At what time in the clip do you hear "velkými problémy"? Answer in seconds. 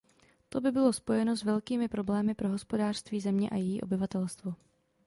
1.43-2.35